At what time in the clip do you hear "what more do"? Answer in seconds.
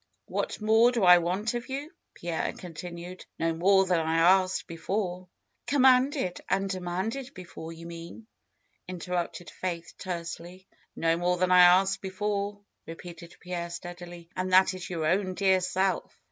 0.27-1.03